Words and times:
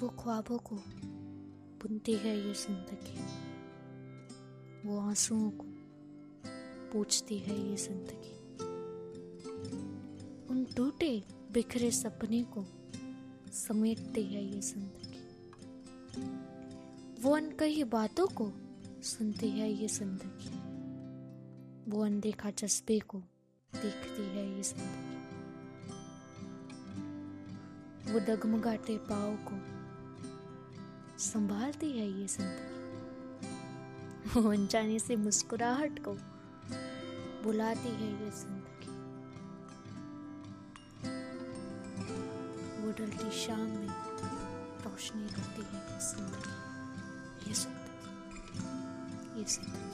वो 0.00 0.08
ख्वाबों 0.08 0.56
को 0.58 0.76
बुनती 1.80 2.12
है 2.16 2.34
ये 2.36 2.52
ज़िंदगी। 2.54 3.18
वो 4.84 4.98
आंसुओं 4.98 5.50
को 5.50 5.66
पूछती 6.92 7.38
है 7.38 7.56
ये 7.60 7.76
ज़िंदगी। 7.76 8.34
उन 10.50 10.64
टूटे 10.76 11.10
बिखरे 11.52 11.90
सपने 11.90 12.42
को 12.52 12.64
समेटती 13.54 14.22
है 14.24 14.44
ये 14.44 14.60
ज़िंदगी। 14.60 15.20
वो 17.22 17.34
अनकही 17.36 17.84
बातों 17.84 18.26
को 18.26 18.46
सुनती 19.04 19.50
है 19.50 19.70
ये 19.72 19.88
ज़िंदगी। 19.88 20.52
वो 21.90 22.04
अनदेखा 22.04 22.50
जज्बे 22.58 22.98
को 23.08 23.18
देखती 23.72 24.22
है 24.28 24.46
ये 24.56 24.62
ज़िंदगी। 24.62 25.18
वो 28.12 28.18
डगमगाते 28.18 28.96
पाव 29.10 29.36
को 29.48 29.56
संभालती 31.20 31.88
है 31.92 32.06
ये 32.10 32.26
ज़िंदगी। 32.26 32.78
अनजाने 34.48 34.98
से 34.98 35.16
मुस्कुराहट 35.16 35.98
को 36.04 36.12
बुलाती 37.44 37.88
है 37.88 38.08
ये 38.22 38.30
ज़िंदगी। 38.38 38.92
वो 42.80 42.88
डलती 42.98 43.30
शाम 43.40 43.60
में 43.60 43.90
रोशनी 44.84 45.28
करती 45.28 45.62
है 45.62 45.78
ये 45.82 45.98
ज़िंदगी। 46.08 46.54
ये 47.48 47.54
ज़िंदगी। 47.54 49.38
ये 49.38 49.44
ज़िंदगी। 49.46 49.89